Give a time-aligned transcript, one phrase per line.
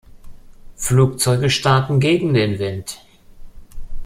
[0.77, 2.97] Flugzeuge starten gegen den Wind.